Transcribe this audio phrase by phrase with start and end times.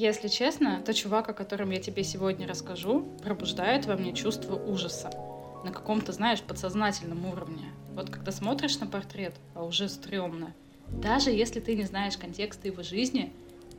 [0.00, 5.10] Если честно, то чувак, о котором я тебе сегодня расскажу, пробуждает во мне чувство ужаса.
[5.62, 7.66] На каком-то, знаешь, подсознательном уровне.
[7.92, 10.54] Вот когда смотришь на портрет, а уже стрёмно.
[10.88, 13.30] Даже если ты не знаешь контекста его жизни,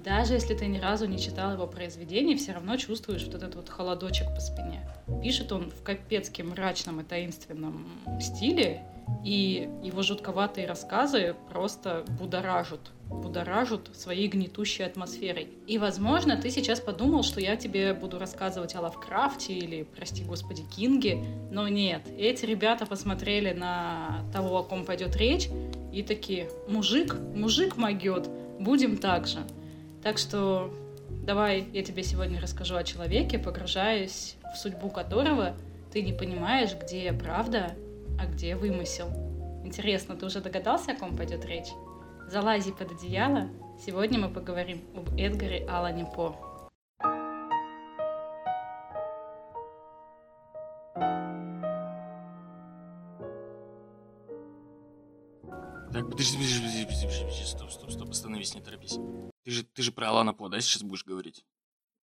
[0.05, 3.69] даже если ты ни разу не читал его произведений, все равно чувствуешь вот этот вот
[3.69, 4.87] холодочек по спине.
[5.23, 7.87] Пишет он в капецки мрачном и таинственном
[8.21, 8.83] стиле,
[9.25, 15.49] и его жутковатые рассказы просто будоражат будоражат своей гнетущей атмосферой.
[15.67, 20.63] И, возможно, ты сейчас подумал, что я тебе буду рассказывать о Лавкрафте или, прости господи,
[20.75, 22.01] Кинге, но нет.
[22.17, 25.49] Эти ребята посмотрели на того, о ком пойдет речь,
[25.91, 28.29] и такие, мужик, мужик могет,
[28.59, 29.39] будем так же.
[30.01, 30.73] Так что
[31.09, 35.55] давай я тебе сегодня расскажу о человеке, погружаясь в судьбу которого
[35.91, 37.75] ты не понимаешь, где правда,
[38.19, 39.09] а где вымысел.
[39.63, 41.67] Интересно, ты уже догадался, о ком пойдет речь?
[42.31, 43.49] Залази под одеяло.
[43.77, 46.31] Сегодня мы поговорим об Эдгаре Алане По.
[55.91, 58.97] Так, подожди, подожди, подожди, подожди, подожди, стоп, стоп, стоп, остановись, не торопись.
[59.43, 61.43] Ты же, ты же про Алана По, да, сейчас будешь говорить?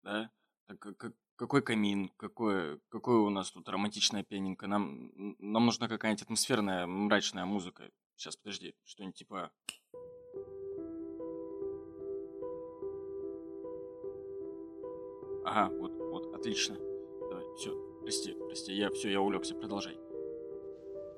[0.02, 0.30] Да?
[0.66, 4.66] Так, как, какой камин, какое, какое у нас тут романтичное пианинка.
[4.66, 7.90] Нам, нам нужна какая-нибудь атмосферная, мрачная музыка.
[8.16, 9.52] Сейчас, подожди, что-нибудь типа...
[15.50, 16.76] Ага, вот, вот, отлично.
[17.30, 19.96] Давай, все, прости, прости, я все, я улегся, продолжай.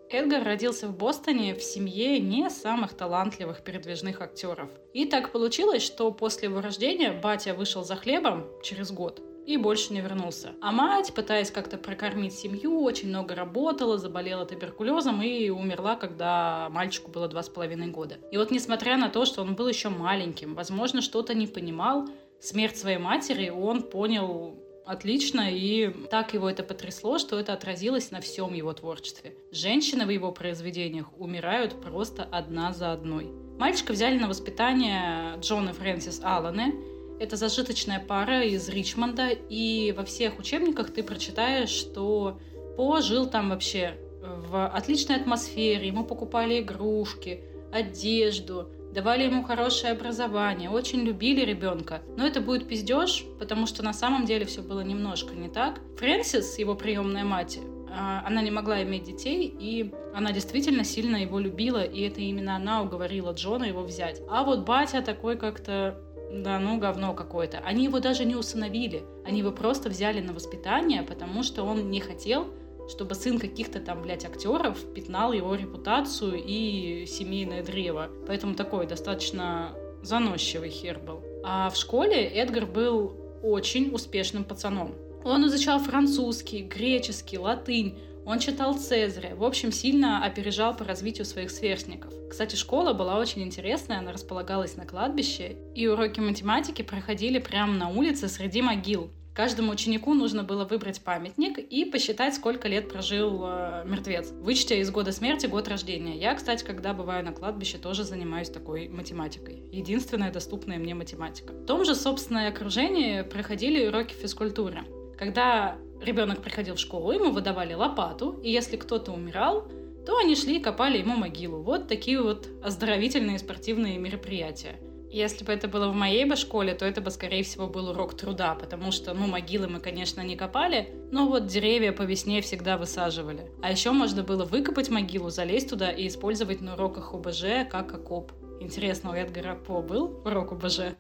[0.09, 4.70] Эдгар родился в Бостоне в семье не самых талантливых передвижных актеров.
[4.92, 9.92] И так получилось, что после его рождения батя вышел за хлебом через год и больше
[9.92, 10.53] не вернулся.
[10.61, 17.11] А мать, пытаясь как-то прокормить семью, очень много работала, заболела туберкулезом и умерла, когда мальчику
[17.11, 18.19] было два с половиной года.
[18.31, 22.08] И вот несмотря на то, что он был еще маленьким, возможно, что-то не понимал,
[22.41, 28.20] смерть своей матери он понял отлично, и так его это потрясло, что это отразилось на
[28.20, 29.34] всем его творчестве.
[29.52, 33.30] Женщины в его произведениях умирают просто одна за одной.
[33.58, 36.74] Мальчика взяли на воспитание Джон и Фрэнсис Алланы.
[37.20, 42.40] Это зажиточная пара из Ричмонда, и во всех учебниках ты прочитаешь, что
[42.77, 50.70] По жил там вообще в отличной атмосфере, ему покупали игрушки, одежду, давали ему хорошее образование,
[50.70, 52.02] очень любили ребенка.
[52.17, 55.80] Но это будет пиздеж, потому что на самом деле все было немножко не так.
[55.98, 57.58] Фрэнсис, его приемная мать,
[57.90, 62.56] а, она не могла иметь детей, и она действительно сильно его любила, и это именно
[62.56, 64.20] она уговорила Джона его взять.
[64.29, 65.96] А вот батя такой как-то
[66.33, 67.58] да ну говно какое-то.
[67.58, 69.02] Они его даже не усыновили.
[69.24, 72.46] Они его просто взяли на воспитание, потому что он не хотел,
[72.90, 78.11] чтобы сын каких-то там, блядь, актеров пятнал его репутацию и семейное древо.
[78.27, 81.23] Поэтому такой достаточно заносчивый хер был.
[81.45, 84.95] А в школе Эдгар был очень успешным пацаном.
[85.24, 91.50] Он изучал французский, греческий, латынь, он читал Цезаря, в общем, сильно опережал по развитию своих
[91.50, 92.12] сверстников.
[92.29, 97.89] Кстати, школа была очень интересная, она располагалась на кладбище, и уроки математики проходили прямо на
[97.89, 99.11] улице среди могил.
[99.35, 104.91] Каждому ученику нужно было выбрать памятник и посчитать, сколько лет прожил э, мертвец, вычтя из
[104.91, 106.18] года смерти год рождения.
[106.18, 109.63] Я, кстати, когда бываю на кладбище, тоже занимаюсь такой математикой.
[109.70, 111.52] Единственная доступная мне математика.
[111.52, 114.83] В том же, собственное окружении проходили уроки физкультуры.
[115.17, 119.68] Когда ребенок приходил в школу, ему выдавали лопату, и если кто-то умирал,
[120.07, 121.62] то они шли и копали ему могилу.
[121.62, 124.80] Вот такие вот оздоровительные спортивные мероприятия.
[125.13, 128.17] Если бы это было в моей бы школе, то это бы, скорее всего, был урок
[128.17, 132.79] труда, потому что, ну, могилы мы, конечно, не копали, но вот деревья по весне всегда
[132.79, 133.50] высаживали.
[133.61, 138.31] А еще можно было выкопать могилу, залезть туда и использовать на уроках ОБЖ как окоп.
[138.61, 140.94] Интересно, у Эдгара По был урок ОБЖ?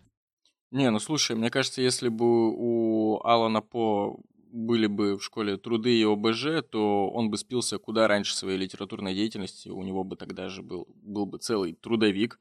[0.72, 4.18] Не, ну слушай, мне кажется, если бы у Алана По
[4.50, 9.14] были бы в школе труды и ОБЖ, то он бы спился куда раньше своей литературной
[9.14, 12.40] деятельности, у него бы тогда же был, был бы целый трудовик,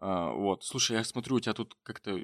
[0.00, 2.18] а, вот, слушай, я смотрю, у тебя тут как-то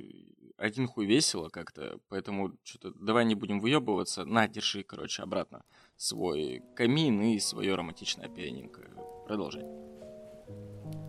[0.57, 4.25] один хуй весело как-то, поэтому что-то давай не будем выебываться.
[4.25, 5.63] На, держи, короче, обратно
[5.99, 8.83] свой камин и свое романтичное пианинко.
[9.27, 9.65] Продолжай.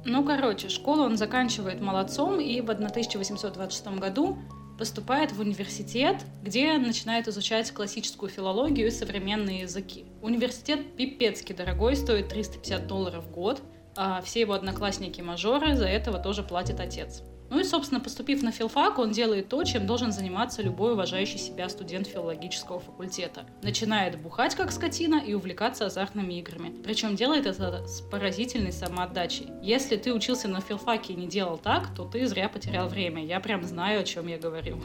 [0.06, 4.38] Ну, короче, школу он заканчивает молодцом и в 1826 году
[4.78, 10.06] поступает в университет, где начинает изучать классическую филологию и современные языки.
[10.22, 13.62] Университет пипецкий дорогой, стоит 350 долларов в год–
[13.98, 17.24] а все его одноклассники-мажоры за этого тоже платит отец.
[17.50, 21.70] Ну и, собственно, поступив на филфак, он делает то, чем должен заниматься любой уважающий себя
[21.70, 23.46] студент филологического факультета.
[23.64, 26.76] Начинает бухать как скотина и увлекаться азартными играми.
[26.84, 29.48] Причем делает это с поразительной самоотдачей.
[29.64, 33.26] Если ты учился на филфаке и не делал так, то ты зря потерял время.
[33.26, 34.82] Я прям знаю, о чем я говорю.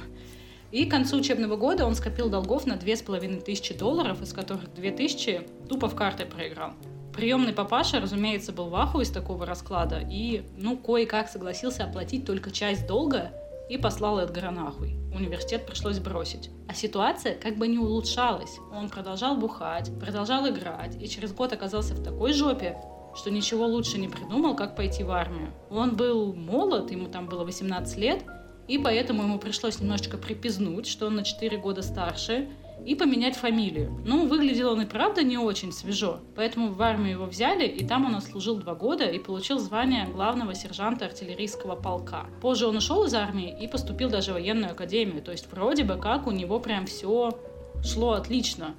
[0.71, 4.33] И к концу учебного года он скопил долгов на две с половиной тысячи долларов, из
[4.33, 6.75] которых две тысячи тупо в карты проиграл.
[7.15, 12.51] Приемный папаша, разумеется, был в аху из такого расклада и, ну, кое-как согласился оплатить только
[12.51, 13.33] часть долга
[13.69, 14.97] и послал Эдгара нахуй.
[15.15, 16.51] Университет пришлось бросить.
[16.69, 18.59] А ситуация как бы не улучшалась.
[18.75, 22.79] Он продолжал бухать, продолжал играть и через год оказался в такой жопе,
[23.15, 25.53] что ничего лучше не придумал, как пойти в армию.
[25.71, 28.25] Он был молод, ему там было 18 лет,
[28.69, 32.49] и поэтому ему пришлось немножечко припизнуть, что он на 4 года старше,
[32.87, 34.01] и поменять фамилию.
[34.05, 38.07] Ну, выглядел он и правда не очень свежо, поэтому в армию его взяли, и там
[38.07, 42.27] он отслужил два года и получил звание главного сержанта артиллерийского полка.
[42.41, 45.97] Позже он ушел из армии и поступил даже в военную академию, то есть вроде бы
[45.97, 47.39] как у него прям все
[47.85, 48.75] шло отлично.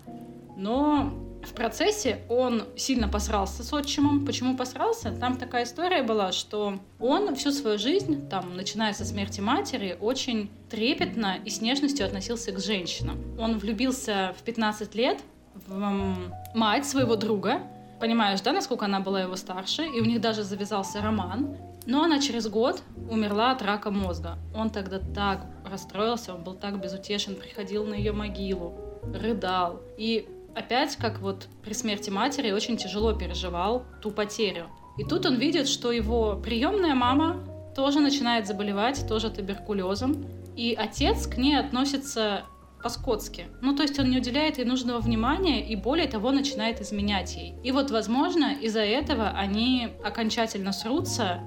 [0.56, 1.12] Но
[1.44, 4.26] в процессе он сильно посрался с отчимом.
[4.26, 5.12] Почему посрался?
[5.12, 10.50] Там такая история была, что он всю свою жизнь, там, начиная со смерти матери, очень
[10.74, 13.20] трепетно и с нежностью относился к женщинам.
[13.38, 15.20] Он влюбился в 15 лет
[15.68, 16.16] в
[16.56, 17.62] мать своего друга,
[18.00, 21.56] понимаешь, да, насколько она была его старше, и у них даже завязался роман.
[21.86, 24.40] Но она через год умерла от рака мозга.
[24.56, 28.74] Он тогда так расстроился, он был так безутешен, приходил на ее могилу,
[29.14, 29.80] рыдал.
[30.00, 34.70] И опять, как вот при смерти матери, очень тяжело переживал ту потерю.
[34.98, 37.44] И тут он видит, что его приемная мама
[37.76, 40.26] тоже начинает заболевать, тоже туберкулезом.
[40.56, 42.44] И отец к ней относится
[42.82, 43.46] по-скотски.
[43.62, 47.56] Ну, то есть он не уделяет ей нужного внимания и более того начинает изменять ей.
[47.64, 51.42] И вот, возможно, из-за этого они окончательно срутся,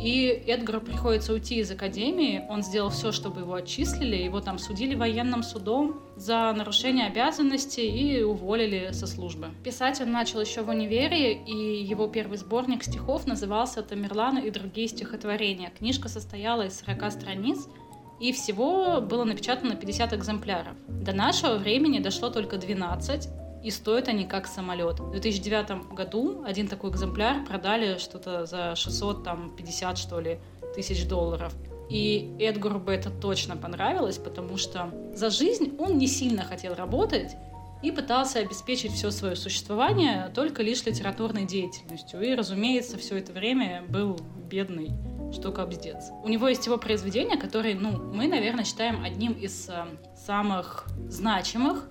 [0.00, 2.44] и Эдгару приходится уйти из академии.
[2.48, 4.16] Он сделал все, чтобы его отчислили.
[4.16, 9.50] Его там судили военным судом за нарушение обязанностей и уволили со службы.
[9.62, 14.88] Писать он начал еще в универе, и его первый сборник стихов назывался «Тамерлана и другие
[14.88, 15.70] стихотворения».
[15.76, 17.68] Книжка состояла из 40 страниц,
[18.22, 20.76] и всего было напечатано 50 экземпляров.
[20.86, 23.28] До нашего времени дошло только 12,
[23.64, 25.00] и стоят они как самолет.
[25.00, 30.38] В 2009 году один такой экземпляр продали что-то за 650, что ли,
[30.76, 31.52] тысяч долларов.
[31.90, 37.32] И Эдгару бы это точно понравилось, потому что за жизнь он не сильно хотел работать
[37.82, 42.22] и пытался обеспечить все свое существование только лишь литературной деятельностью.
[42.22, 44.16] И, разумеется, все это время был
[44.48, 44.92] бедный,
[45.32, 46.10] что кобздец.
[46.22, 49.84] У него есть его произведения, которые, ну, мы, наверное, считаем одним из э,
[50.16, 51.88] самых значимых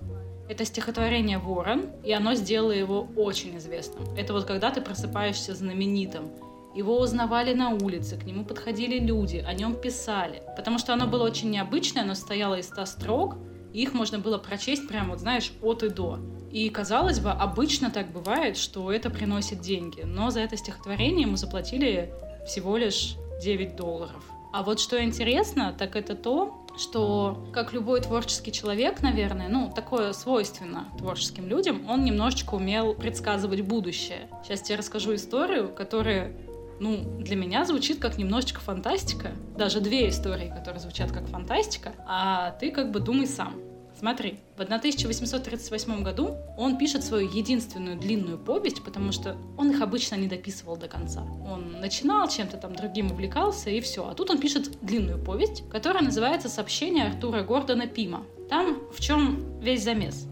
[0.48, 4.04] это стихотворение «Ворон», и оно сделало его очень известным.
[4.16, 6.30] Это вот когда ты просыпаешься знаменитым.
[6.74, 10.42] Его узнавали на улице, к нему подходили люди, о нем писали.
[10.56, 13.36] Потому что оно было очень необычное, оно стояло из ста строк,
[13.72, 16.18] и их можно было прочесть прямо, вот знаешь, от и до.
[16.50, 20.02] И, казалось бы, обычно так бывает, что это приносит деньги.
[20.02, 22.12] Но за это стихотворение ему заплатили
[22.46, 24.24] всего лишь 9 долларов.
[24.52, 30.12] А вот что интересно, так это то, что, как любой творческий человек, наверное, ну, такое
[30.12, 34.28] свойственно творческим людям, он немножечко умел предсказывать будущее.
[34.44, 36.36] Сейчас тебе расскажу историю, которая,
[36.80, 39.32] ну, для меня звучит как немножечко фантастика.
[39.56, 43.54] Даже две истории, которые звучат как фантастика, а ты как бы думай сам.
[44.02, 50.16] Смотри, в 1838 году он пишет свою единственную длинную повесть, потому что он их обычно
[50.16, 51.22] не дописывал до конца.
[51.48, 54.04] Он начинал чем-то там другим увлекался и все.
[54.08, 58.24] А тут он пишет длинную повесть, которая называется «Сообщение Артура Гордона Пима».
[58.50, 60.26] Там в чем весь замес?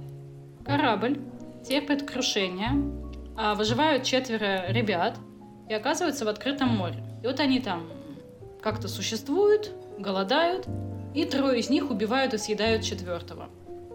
[0.64, 1.20] Корабль
[1.64, 2.70] терпит крушение,
[3.36, 5.16] а выживают четверо ребят
[5.68, 7.04] и оказываются в открытом море.
[7.22, 7.88] И вот они там
[8.60, 10.66] как-то существуют, голодают,
[11.14, 13.48] и трое из них убивают и съедают четвертого.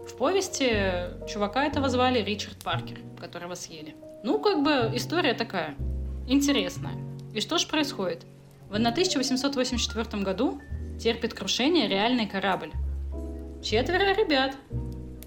[0.06, 3.96] В повести чувака этого звали Ричард Паркер, которого съели.
[4.22, 5.74] Ну, как бы история такая,
[6.28, 6.94] интересная.
[7.34, 8.24] И что же происходит?
[8.70, 10.60] В 1884 году
[10.98, 12.72] терпит крушение реальный корабль.
[13.62, 14.56] Четверо ребят,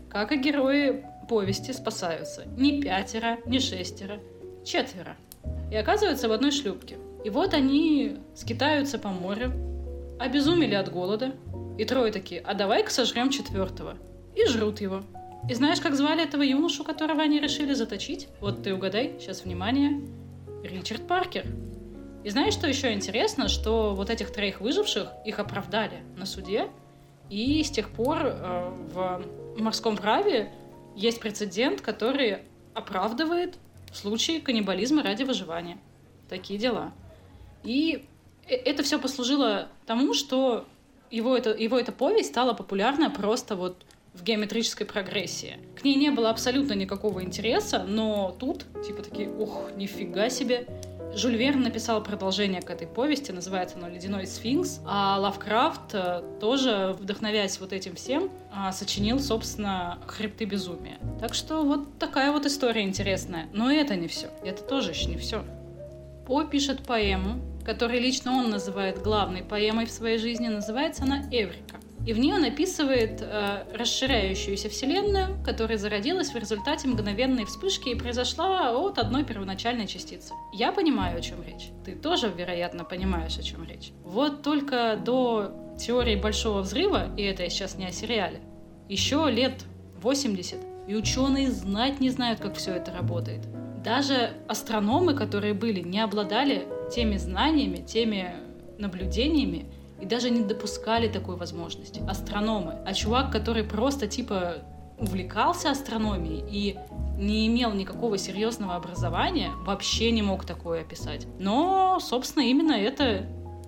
[0.09, 2.45] как и герои повести, спасаются.
[2.57, 4.19] Не пятеро, не шестеро,
[4.65, 5.17] четверо.
[5.71, 6.98] И оказываются в одной шлюпке.
[7.24, 9.51] И вот они скитаются по морю,
[10.19, 11.33] обезумели от голода,
[11.77, 13.98] и трое такие, а давай-ка сожрем четвертого.
[14.39, 15.03] И жрут его.
[15.50, 18.29] И знаешь, как звали этого юношу, которого они решили заточить?
[18.39, 20.01] Вот ты угадай, сейчас внимание.
[20.63, 21.46] Ричард Паркер.
[22.24, 23.50] И знаешь, что еще интересно?
[23.50, 26.69] Что вот этих троих выживших, их оправдали на суде.
[27.29, 29.24] И с тех пор э, в
[29.58, 30.53] морском праве
[30.96, 32.39] есть прецедент, который
[32.74, 33.58] оправдывает
[33.93, 35.77] случаи каннибализма ради выживания.
[36.29, 36.93] Такие дела.
[37.63, 38.05] И
[38.48, 40.65] э, это все послужило тому, что
[41.12, 43.84] его, это, его эта повесть стала популярна просто вот
[44.19, 45.57] в геометрической прогрессии.
[45.79, 50.67] К ней не было абсолютно никакого интереса, но тут, типа, такие, ух, нифига себе,
[51.15, 56.95] Жюль Верн написал продолжение к этой повести, называется оно «Ледяной сфинкс», а Лавкрафт э, тоже,
[56.99, 60.99] вдохновяясь вот этим всем, а, сочинил, собственно, «Хребты безумия».
[61.19, 63.47] Так что вот такая вот история интересная.
[63.53, 64.27] Но это не все.
[64.43, 65.43] Это тоже еще не все.
[66.27, 70.47] По пишет поэму, которую лично он называет главной поэмой в своей жизни.
[70.47, 71.78] Называется она «Эврика».
[72.09, 77.93] И в ней он описывает э, расширяющуюся вселенную, которая зародилась в результате мгновенной вспышки и
[77.93, 80.33] произошла от одной первоначальной частицы.
[80.51, 81.69] Я понимаю, о чем речь.
[81.85, 83.91] Ты тоже, вероятно, понимаешь, о чем речь.
[84.03, 88.39] Вот только до теории Большого Взрыва, и это я сейчас не о сериале,
[88.87, 89.63] еще лет
[90.01, 93.41] 80, и ученые знать не знают, как все это работает.
[93.83, 98.33] Даже астрономы, которые были, не обладали теми знаниями, теми
[98.79, 99.67] наблюдениями,
[100.01, 102.01] и даже не допускали такой возможности.
[102.07, 102.75] Астрономы.
[102.85, 104.55] А чувак, который просто типа
[104.97, 106.77] увлекался астрономией и
[107.17, 111.27] не имел никакого серьезного образования, вообще не мог такое описать.
[111.39, 113.25] Но, собственно, именно это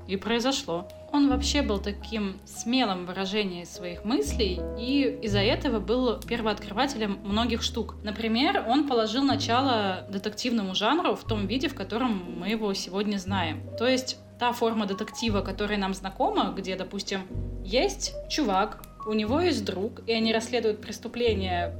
[0.07, 0.87] и произошло.
[1.13, 7.95] Он вообще был таким смелым выражением своих мыслей и из-за этого был первооткрывателем многих штук.
[8.03, 13.61] Например, он положил начало детективному жанру в том виде, в котором мы его сегодня знаем.
[13.77, 17.21] То есть та форма детектива, которая нам знакома, где, допустим,
[17.63, 21.75] есть чувак, у него есть друг, и они расследуют преступление,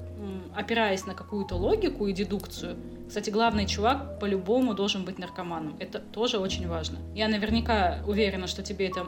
[0.56, 2.76] опираясь на какую-то логику и дедукцию.
[3.08, 5.76] Кстати, главный чувак по-любому должен быть наркоманом.
[5.80, 7.00] Это тоже очень важно.
[7.16, 9.08] Я наверняка уверена, что тебе это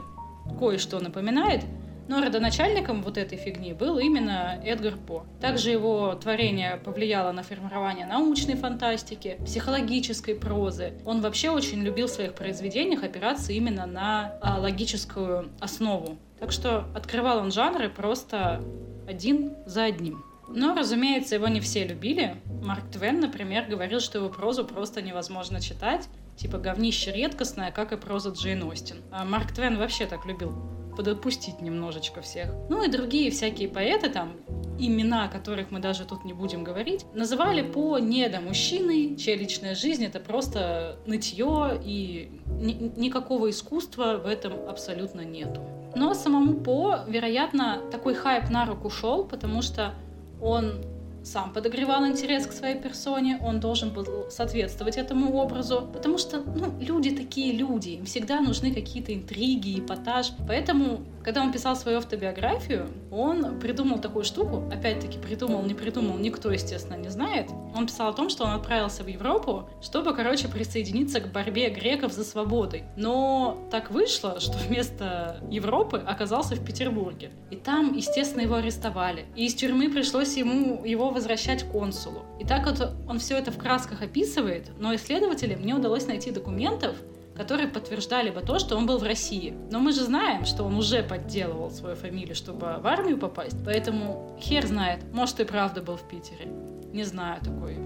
[0.58, 1.62] кое-что напоминает,
[2.08, 5.24] но родоначальником вот этой фигни был именно Эдгар По.
[5.40, 10.94] Также его творение повлияло на формирование научной фантастики, психологической прозы.
[11.04, 16.18] Он вообще очень любил в своих произведениях опираться именно на а, логическую основу.
[16.38, 18.62] Так что открывал он жанры просто
[19.08, 20.24] один за одним.
[20.48, 22.36] Но, разумеется, его не все любили.
[22.62, 26.06] Марк Твен, например, говорил, что его прозу просто невозможно читать,
[26.36, 28.98] типа говнище редкостное, как и проза Джейн Остин.
[29.10, 30.54] А Марк Твен вообще так любил
[30.94, 32.50] подопустить немножечко всех.
[32.68, 34.32] Ну и другие всякие поэты там,
[34.78, 40.04] имена которых мы даже тут не будем говорить, называли по недо мужчины, чья личная жизнь
[40.04, 45.60] это просто нытье и ни- никакого искусства в этом абсолютно нету.
[45.94, 49.94] Но самому По, вероятно, такой хайп на руку шел, потому что
[50.40, 50.82] он
[51.24, 56.74] сам подогревал интерес к своей персоне, он должен был соответствовать этому образу, потому что, ну,
[56.80, 62.88] люди такие люди, им всегда нужны какие-то интриги, эпатаж, поэтому, когда он писал свою автобиографию,
[63.10, 68.12] он придумал такую штуку, опять-таки придумал, не придумал, никто, естественно, не знает, он писал о
[68.12, 73.66] том, что он отправился в Европу, чтобы, короче, присоединиться к борьбе греков за свободой, но
[73.70, 79.54] так вышло, что вместо Европы оказался в Петербурге, и там, естественно, его арестовали, и из
[79.54, 82.24] тюрьмы пришлось ему его возвращать консулу.
[82.38, 86.96] И так вот он все это в красках описывает, но исследователям не удалось найти документов,
[87.36, 89.56] которые подтверждали бы то, что он был в России.
[89.70, 93.56] Но мы же знаем, что он уже подделывал свою фамилию, чтобы в армию попасть.
[93.64, 96.46] Поэтому хер знает, может и правда был в Питере.
[96.92, 97.76] Не знаю такой.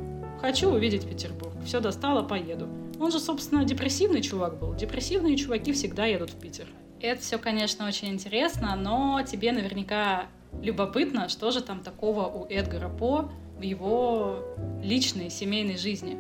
[0.41, 1.55] Хочу увидеть Петербург.
[1.65, 2.69] Все достало, поеду.
[3.01, 4.75] Он же, собственно, депрессивный чувак был.
[4.75, 6.67] Депрессивные чуваки всегда едут в Питер.
[7.01, 10.27] Это все, конечно, очень интересно, но тебе наверняка
[10.63, 14.41] любопытно, что же там такого у Эдгара По в его
[14.83, 16.19] личной семейной жизни.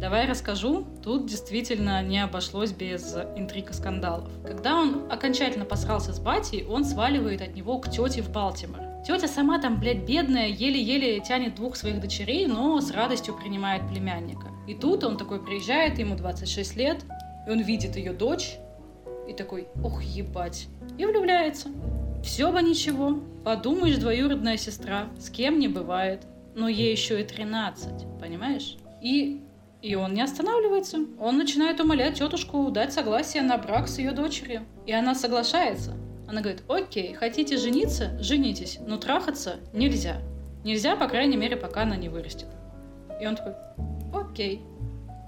[0.00, 0.84] Давай расскажу.
[1.02, 4.30] Тут действительно не обошлось без интриг и скандалов.
[4.44, 8.80] Когда он окончательно посрался с батей, он сваливает от него к тете в Балтимор.
[9.06, 14.48] Тетя сама там, блядь, бедная, еле-еле тянет двух своих дочерей, но с радостью принимает племянника.
[14.68, 17.04] И тут он такой приезжает, ему 26 лет,
[17.46, 18.58] и он видит ее дочь,
[19.28, 21.68] и такой, ох, ебать, и влюбляется.
[22.22, 23.18] Все бы ничего.
[23.44, 26.22] Подумаешь, двоюродная сестра, с кем не бывает.
[26.54, 28.76] Но ей еще и 13, понимаешь?
[29.00, 29.40] И,
[29.80, 30.98] и он не останавливается.
[31.18, 34.62] Он начинает умолять тетушку дать согласие на брак с ее дочерью.
[34.86, 35.94] И она соглашается.
[36.28, 38.16] Она говорит, окей, хотите жениться?
[38.20, 40.18] Женитесь, но трахаться нельзя.
[40.64, 42.48] Нельзя, по крайней мере, пока она не вырастет.
[43.20, 43.54] И он такой,
[44.14, 44.62] окей.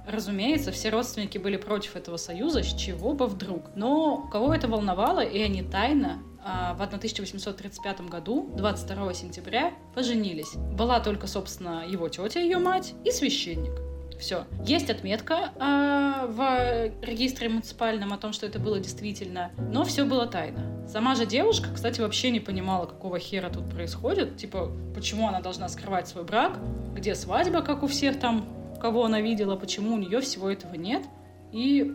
[0.07, 3.71] Разумеется, все родственники были против этого союза, с чего бы вдруг.
[3.75, 10.55] Но кого это волновало, и они тайно в 1835 году, 22 сентября, поженились.
[10.55, 13.73] Была только, собственно, его тетя, ее мать и священник.
[14.19, 14.45] Все.
[14.65, 20.27] Есть отметка э, в регистре муниципальном о том, что это было действительно, но все было
[20.27, 20.87] тайно.
[20.89, 24.37] Сама же девушка, кстати, вообще не понимала, какого хера тут происходит.
[24.37, 26.59] Типа, почему она должна скрывать свой брак,
[26.95, 28.47] где свадьба, как у всех там,
[28.81, 31.03] кого она видела, почему у нее всего этого нет.
[31.53, 31.95] И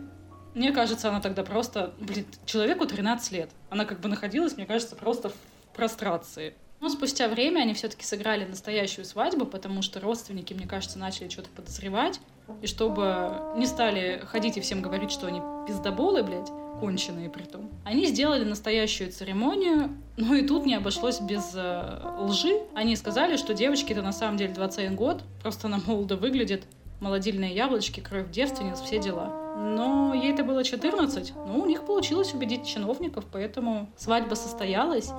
[0.54, 3.50] мне кажется, она тогда просто, блин, человеку 13 лет.
[3.68, 5.34] Она как бы находилась, мне кажется, просто в
[5.74, 6.54] прострации.
[6.80, 11.50] Но спустя время они все-таки сыграли настоящую свадьбу, потому что родственники, мне кажется, начали что-то
[11.50, 12.20] подозревать.
[12.62, 17.70] И чтобы не стали ходить и всем говорить, что они пиздоболы, блядь, конченые при том.
[17.84, 22.62] Они сделали настоящую церемонию, но и тут не обошлось без э, лжи.
[22.74, 26.64] Они сказали, что девочки-то на самом деле 21 год, просто она молодо выглядит,
[27.00, 29.39] молодильные яблочки, кровь девственниц, все дела.
[29.56, 35.10] Но ей это было 14, но у них получилось убедить чиновников, поэтому свадьба состоялась,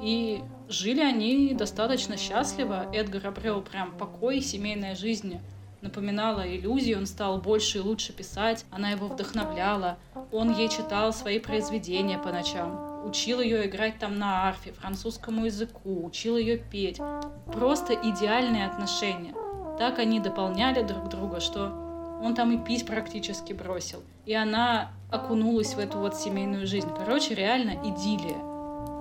[0.00, 2.86] и жили они достаточно счастливо.
[2.92, 5.40] Эдгар обрел прям покой, семейная жизнь
[5.82, 9.98] напоминала иллюзию, он стал больше и лучше писать, она его вдохновляла,
[10.30, 16.04] он ей читал свои произведения по ночам, учил ее играть там на арфе, французскому языку,
[16.04, 17.00] учил ее петь.
[17.46, 19.34] Просто идеальные отношения.
[19.78, 21.79] Так они дополняли друг друга, что
[22.22, 24.02] он там и пить практически бросил.
[24.26, 26.88] И она окунулась в эту вот семейную жизнь.
[26.96, 28.36] Короче, реально идиллия.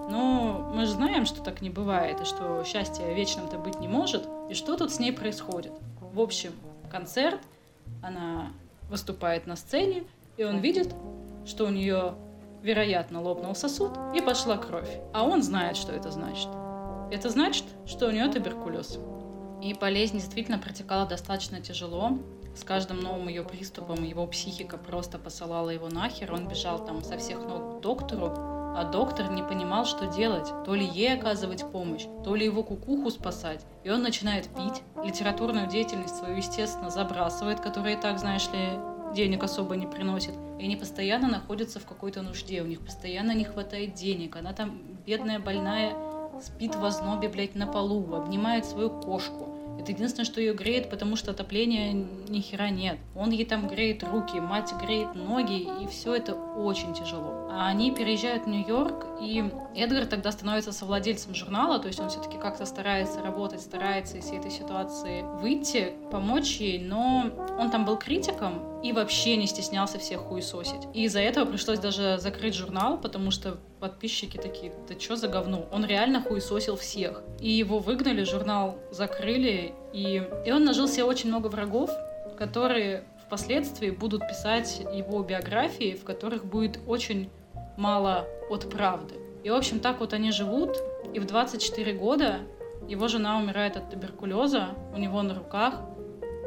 [0.10, 4.28] Но мы же знаем, что так не бывает, и что счастье вечным-то быть не может.
[4.50, 5.74] И что тут с ней происходит?
[6.14, 6.52] В общем,
[6.92, 7.40] концерт,
[8.02, 8.52] она
[8.90, 10.04] выступает на сцене,
[10.38, 10.96] и он видит,
[11.46, 12.16] что у нее,
[12.64, 14.90] вероятно, лопнул сосуд и пошла кровь.
[15.14, 16.50] А он знает, что это значит.
[17.12, 18.98] Это значит, что у нее туберкулез.
[19.62, 22.18] И болезнь действительно протекала достаточно тяжело.
[22.56, 26.34] С каждым новым ее приступом его психика просто посылала его нахер.
[26.34, 28.34] Он бежал там со всех ног к доктору,
[28.75, 30.51] а доктор не понимал, что делать.
[30.65, 33.65] То ли ей оказывать помощь, то ли его кукуху спасать.
[33.84, 38.79] И он начинает пить, литературную деятельность свою, естественно, забрасывает, которая и так, знаешь ли,
[39.13, 40.34] денег особо не приносит.
[40.60, 44.36] И они постоянно находятся в какой-то нужде, у них постоянно не хватает денег.
[44.36, 45.96] Она там, бедная, больная,
[46.41, 49.59] спит в ознобе, блядь, на полу, обнимает свою кошку.
[49.80, 52.98] Это единственное, что ее греет, потому что отопления ни хера нет.
[53.16, 57.49] Он ей там греет руки, мать греет ноги, и все это очень тяжело.
[57.51, 59.44] Они переезжают в Нью-Йорк, и
[59.75, 64.39] Эдгар тогда становится совладельцем журнала, то есть он все-таки как-то старается работать, старается из всей
[64.39, 67.25] этой ситуации выйти, помочь ей, но
[67.58, 70.88] он там был критиком и вообще не стеснялся всех хуесосить.
[70.94, 75.65] И из-за этого пришлось даже закрыть журнал, потому что подписчики такие, да что за говно?
[75.72, 77.24] Он реально хуесосил всех.
[77.39, 81.89] И его выгнали, журнал закрыли, и, и он нажил себе очень много врагов,
[82.38, 87.30] которые впоследствии будут писать его биографии, в которых будет очень
[87.78, 89.13] мало от правды.
[89.44, 90.76] И, в общем, так вот они живут,
[91.13, 92.39] и в 24 года
[92.88, 95.76] его жена умирает от туберкулеза, у него на руках,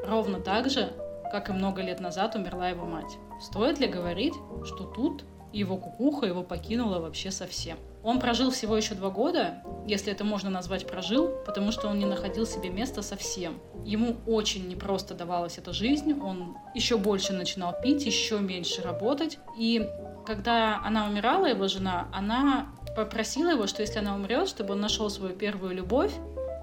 [0.05, 0.92] ровно так же,
[1.31, 3.16] как и много лет назад умерла его мать.
[3.40, 7.79] Стоит ли говорить, что тут его кукуха его покинула вообще совсем.
[8.03, 12.07] Он прожил всего еще два года, если это можно назвать прожил, потому что он не
[12.07, 13.61] находил себе места совсем.
[13.85, 19.38] Ему очень непросто давалась эта жизнь, он еще больше начинал пить, еще меньше работать.
[19.57, 19.88] И
[20.27, 25.09] когда она умирала, его жена, она попросила его, что если она умрет, чтобы он нашел
[25.11, 26.12] свою первую любовь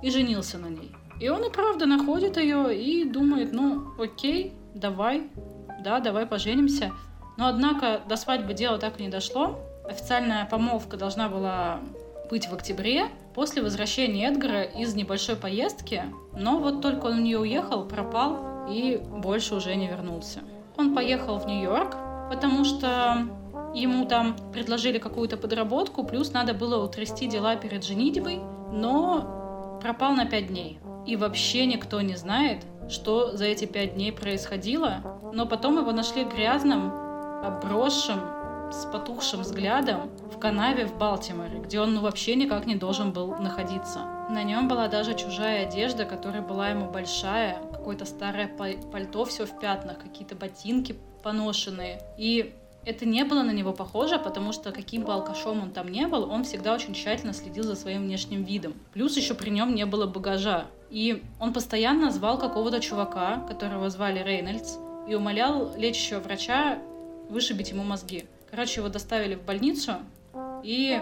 [0.03, 0.91] и женился на ней.
[1.19, 5.29] И он и правда находит ее и думает, ну окей, давай,
[5.83, 6.91] да, давай поженимся.
[7.39, 9.57] Но, однако, до свадьбы дело так и не дошло.
[9.87, 11.79] Официальная помолвка должна была
[12.29, 17.39] быть в октябре, после возвращения Эдгара из небольшой поездки, но вот только он в нее
[17.39, 20.41] уехал, пропал и больше уже не вернулся.
[20.75, 21.95] Он поехал в Нью-Йорк,
[22.29, 23.25] потому что
[23.73, 30.25] ему там предложили какую-то подработку, плюс надо было утрясти дела перед женитьбой, но пропал на
[30.25, 30.77] пять дней.
[31.07, 36.25] И вообще никто не знает, что за эти пять дней происходило, но потом его нашли
[36.25, 37.08] грязным,
[37.43, 38.19] обросшим,
[38.71, 43.35] с потухшим взглядом в канаве в Балтиморе, где он ну, вообще никак не должен был
[43.35, 44.01] находиться.
[44.29, 49.59] На нем была даже чужая одежда, которая была ему большая, какое-то старое пальто все в
[49.59, 52.01] пятнах, какие-то ботинки поношенные.
[52.17, 52.53] И
[52.85, 56.29] это не было на него похоже, потому что каким бы алкашом он там не был,
[56.29, 58.73] он всегда очень тщательно следил за своим внешним видом.
[58.93, 60.67] Плюс еще при нем не было багажа.
[60.89, 66.79] И он постоянно звал какого-то чувака, которого звали Рейнольдс, и умолял лечащего врача
[67.29, 68.25] вышибить ему мозги.
[68.49, 69.93] Короче, его доставили в больницу,
[70.63, 71.01] и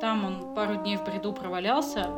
[0.00, 2.10] там он пару дней в бреду провалялся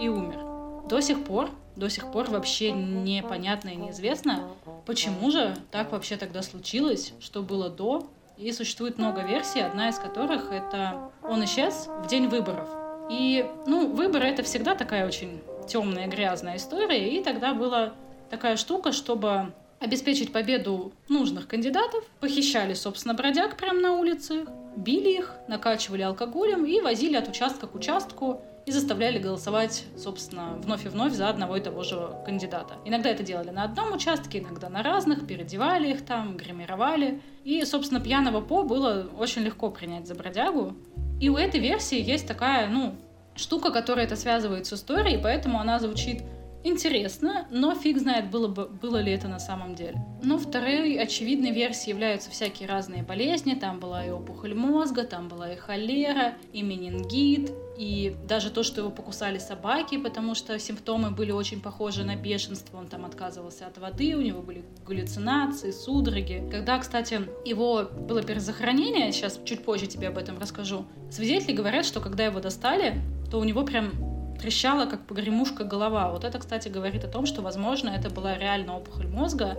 [0.00, 0.40] и умер.
[0.88, 4.48] До сих пор, до сих пор вообще непонятно и неизвестно,
[4.86, 8.08] почему же так вообще тогда случилось, что было до.
[8.36, 12.68] И существует много версий, одна из которых это он исчез в день выборов.
[13.08, 17.92] И, ну, выборы это всегда такая очень темная, грязная история, и тогда была
[18.30, 19.52] такая штука, чтобы
[19.84, 26.80] обеспечить победу нужных кандидатов, похищали, собственно, бродяг прямо на улице, били их, накачивали алкоголем и
[26.80, 31.60] возили от участка к участку и заставляли голосовать, собственно, вновь и вновь за одного и
[31.60, 32.76] того же кандидата.
[32.86, 37.20] Иногда это делали на одном участке, иногда на разных, переодевали их там, гримировали.
[37.44, 40.74] И, собственно, пьяного По было очень легко принять за бродягу.
[41.20, 42.94] И у этой версии есть такая, ну,
[43.36, 46.22] штука, которая это связывает с историей, поэтому она звучит
[46.64, 50.04] интересно, но фиг знает, было, бы, было ли это на самом деле.
[50.22, 53.54] Но второй очевидной версией являются всякие разные болезни.
[53.54, 58.80] Там была и опухоль мозга, там была и холера, и менингит, и даже то, что
[58.80, 62.78] его покусали собаки, потому что симптомы были очень похожи на бешенство.
[62.78, 66.48] Он там отказывался от воды, у него были галлюцинации, судороги.
[66.50, 72.00] Когда, кстати, его было перезахоронение, сейчас чуть позже тебе об этом расскажу, свидетели говорят, что
[72.00, 73.00] когда его достали,
[73.30, 76.10] то у него прям трещала, как погремушка голова.
[76.10, 79.56] Вот это, кстати, говорит о том, что, возможно, это была реально опухоль мозга,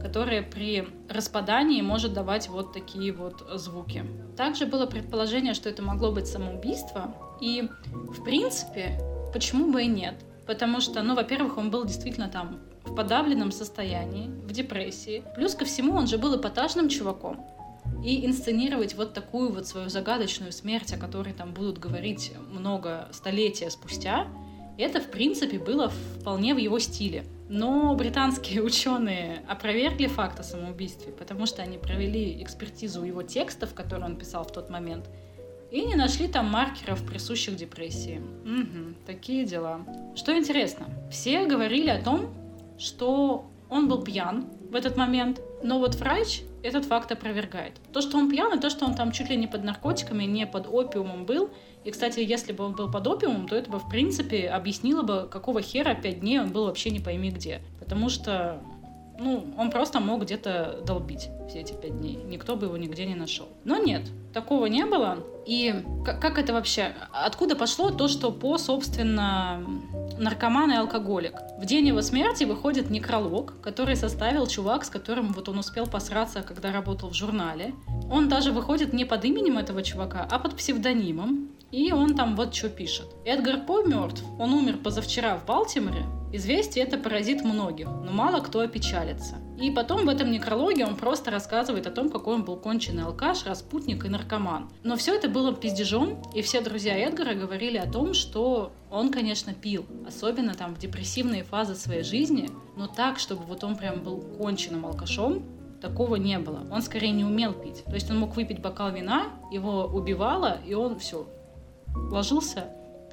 [0.00, 4.04] которая при распадании может давать вот такие вот звуки.
[4.36, 7.14] Также было предположение, что это могло быть самоубийство.
[7.40, 9.00] И, в принципе,
[9.32, 10.14] почему бы и нет?
[10.46, 15.24] Потому что, ну, во-первых, он был действительно там в подавленном состоянии, в депрессии.
[15.34, 17.44] Плюс ко всему, он же был эпатажным чуваком.
[18.06, 23.68] И инсценировать вот такую вот свою загадочную смерть, о которой там будут говорить много столетия
[23.68, 24.28] спустя,
[24.78, 25.88] это, в принципе, было
[26.20, 27.24] вполне в его стиле.
[27.48, 34.06] Но британские ученые опровергли факт о самоубийстве, потому что они провели экспертизу его текстов, которые
[34.06, 35.10] он писал в тот момент,
[35.72, 38.18] и не нашли там маркеров, присущих депрессии.
[38.44, 39.80] Угу, такие дела.
[40.14, 42.32] Что интересно, все говорили о том,
[42.78, 47.74] что он был пьян в этот момент, но вот врач этот факт опровергает.
[47.92, 50.68] То, что он пьяный, то, что он там чуть ли не под наркотиками, не под
[50.68, 51.50] опиумом был.
[51.84, 55.28] И, кстати, если бы он был под опиумом, то это бы, в принципе, объяснило бы,
[55.30, 57.60] какого хера пять дней он был вообще не пойми где.
[57.80, 58.62] Потому что
[59.18, 62.16] ну, он просто мог где-то долбить все эти пять дней.
[62.24, 63.48] Никто бы его нигде не нашел.
[63.64, 64.02] Но нет,
[64.32, 65.18] такого не было.
[65.46, 65.74] И
[66.04, 66.92] как, это вообще?
[67.12, 69.62] Откуда пошло то, что по, собственно,
[70.18, 71.34] наркоман и алкоголик?
[71.58, 76.42] В день его смерти выходит некролог, который составил чувак, с которым вот он успел посраться,
[76.42, 77.74] когда работал в журнале.
[78.10, 81.50] Он даже выходит не под именем этого чувака, а под псевдонимом.
[81.70, 83.06] И он там вот что пишет.
[83.24, 84.22] Эдгар По мертв.
[84.38, 86.04] Он умер позавчера в Балтиморе.
[86.36, 89.36] Известие это поразит многих, но мало кто опечалится.
[89.58, 93.46] И потом в этом некрологе он просто рассказывает о том, какой он был конченый алкаш,
[93.46, 94.68] распутник и наркоман.
[94.84, 99.54] Но все это было пиздежом, и все друзья Эдгара говорили о том, что он, конечно,
[99.54, 104.20] пил, особенно там в депрессивные фазы своей жизни, но так, чтобы вот он прям был
[104.20, 105.42] конченым алкашом,
[105.80, 106.66] такого не было.
[106.70, 107.82] Он скорее не умел пить.
[107.84, 111.26] То есть он мог выпить бокал вина, его убивало, и он все,
[112.10, 112.64] ложился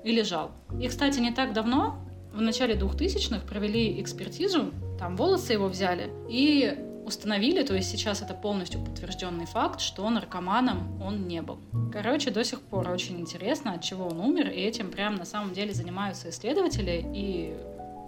[0.03, 0.51] и лежал.
[0.81, 2.02] И, кстати, не так давно,
[2.33, 8.33] в начале 2000-х, провели экспертизу, там волосы его взяли и установили, то есть сейчас это
[8.33, 11.59] полностью подтвержденный факт, что наркоманом он не был.
[11.91, 15.53] Короче, до сих пор очень интересно, от чего он умер, и этим прям на самом
[15.53, 17.53] деле занимаются исследователи и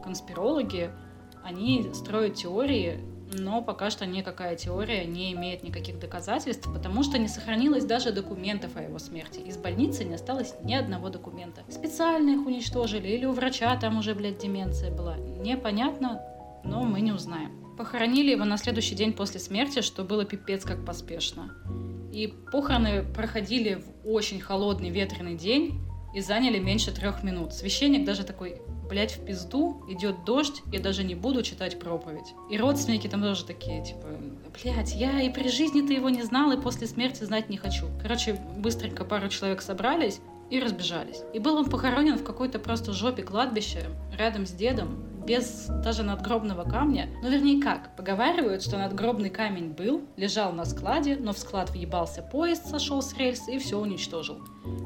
[0.04, 0.90] конспирологи.
[1.44, 3.00] Они строят теории
[3.34, 8.76] но пока что никакая теория не имеет никаких доказательств, потому что не сохранилось даже документов
[8.76, 9.40] о его смерти.
[9.40, 11.64] Из больницы не осталось ни одного документа.
[11.70, 15.18] Специально их уничтожили, или у врача там уже, блядь, деменция была.
[15.18, 16.22] Непонятно,
[16.64, 17.76] но мы не узнаем.
[17.78, 21.54] Похоронили его на следующий день после смерти, что было пипец как поспешно.
[22.14, 25.82] И похороны проходили в очень холодный ветреный день
[26.16, 27.54] и заняли меньше трех минут.
[27.54, 32.34] Священник даже такой, блять, в пизду, идет дождь, я даже не буду читать проповедь.
[32.50, 34.08] И родственники там тоже такие, типа,
[34.62, 37.88] блять, я и при жизни-то его не знал, и после смерти знать не хочу.
[38.02, 40.20] Короче, быстренько пару человек собрались
[40.50, 41.22] и разбежались.
[41.34, 43.80] И был он похоронен в какой-то просто жопе кладбища,
[44.18, 47.10] рядом с дедом, без даже надгробного камня.
[47.22, 47.96] Ну, вернее, как?
[47.96, 53.16] Поговаривают, что надгробный камень был, лежал на складе, но в склад въебался поезд, сошел с
[53.18, 54.40] рельс и все уничтожил.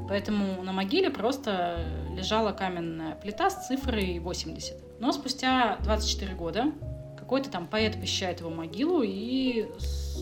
[0.08, 4.99] Поэтому на могиле просто лежала каменная плита с цифрой 80.
[4.99, 6.71] Но спустя 24 года
[7.17, 9.67] какой-то там поэт посещает его могилу и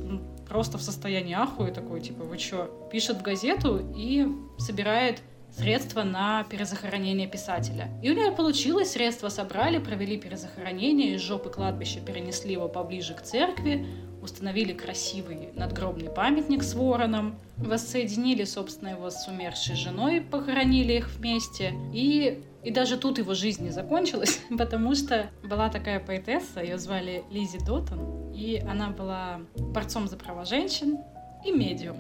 [0.01, 2.69] ну, просто в состоянии ахуя такой, типа, вы чё?
[2.91, 4.27] Пишет в газету и
[4.58, 7.89] собирает средства на перезахоронение писателя.
[8.01, 13.21] И у нее получилось, средства собрали, провели перезахоронение, из жопы кладбища перенесли его поближе к
[13.21, 13.88] церкви,
[14.21, 21.73] установили красивый надгробный памятник с вороном, воссоединили, собственно, его с умершей женой, похоронили их вместе,
[21.93, 27.23] и, и даже тут его жизнь не закончилась, потому что была такая поэтесса, ее звали
[27.31, 30.99] Лизи Доттон, и она была борцом за права женщин
[31.45, 31.97] и медиум.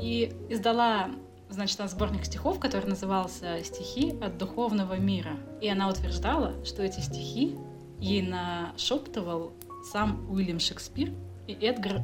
[0.00, 1.10] И издала
[1.50, 5.36] значит, на сборник стихов, который назывался «Стихи от духовного мира».
[5.60, 7.56] И она утверждала, что эти стихи
[7.98, 9.52] ей нашептывал
[9.92, 11.12] сам Уильям Шекспир
[11.46, 12.02] и Эдгар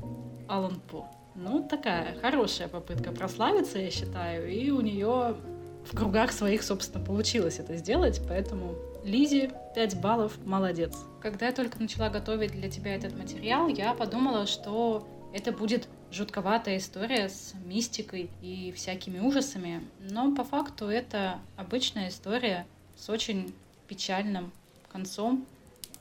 [0.49, 1.07] Аллан По.
[1.35, 5.37] Ну, такая хорошая попытка прославиться, я считаю, и у нее
[5.85, 10.97] в кругах своих, собственно, получилось это сделать, поэтому Лизи 5 баллов, молодец.
[11.21, 16.79] Когда я только начала готовить для тебя этот материал, я подумала, что это будет жутковатая
[16.79, 23.53] история с мистикой и всякими ужасами, но по факту это обычная история с очень
[23.89, 24.53] печальным
[24.91, 25.45] концом,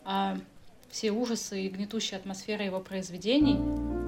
[0.05, 0.37] а
[0.89, 3.57] все ужасы и гнетущая атмосфера его произведений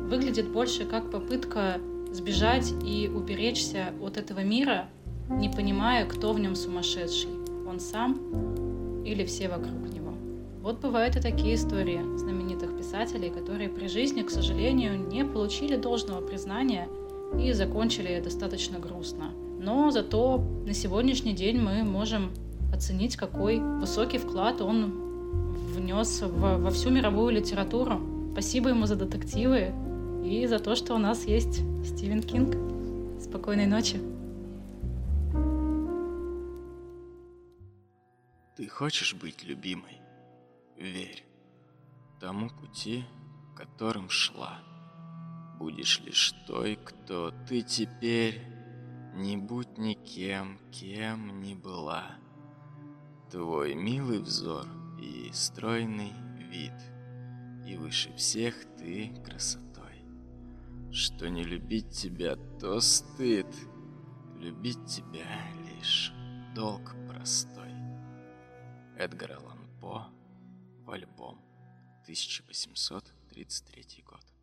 [0.08, 1.80] выглядит больше как попытка
[2.12, 4.88] сбежать и уберечься от этого мира,
[5.28, 7.32] не понимая, кто в нем сумасшедший,
[7.68, 10.14] он сам или все вокруг него.
[10.62, 16.22] Вот бывают и такие истории знаменитых писателей, которые при жизни, к сожалению, не получили должного
[16.22, 16.88] признания
[17.40, 19.32] и закончили достаточно грустно.
[19.60, 22.32] Но зато на сегодняшний день мы можем
[22.72, 24.92] оценить, какой высокий вклад он
[25.74, 28.00] внес в, во всю мировую литературу.
[28.34, 29.74] Спасибо ему за детективы
[30.24, 32.56] и за то, что у нас есть Стивен Кинг.
[33.20, 33.98] Спокойной ночи.
[38.58, 40.00] Ты хочешь быть любимой?
[40.78, 41.26] Верь
[42.20, 43.06] тому пути,
[43.56, 44.60] которым шла.
[45.58, 48.42] Будешь лишь той, кто ты теперь,
[49.14, 52.16] не будь никем, кем не была.
[53.32, 54.68] Твой милый взор
[55.00, 56.74] и стройный вид,
[57.66, 60.04] и выше всех ты красотой.
[60.92, 63.48] Что не любить тебя, то стыд,
[64.38, 65.28] любить тебя
[65.66, 66.14] лишь
[66.54, 67.72] долг простой.
[68.98, 70.08] Эдгар Аллан По
[70.86, 71.45] в альбом
[72.08, 74.35] 1833 год.